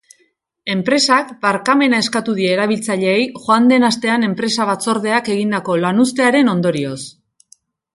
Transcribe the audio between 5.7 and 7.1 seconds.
lanuztearen ondorioz.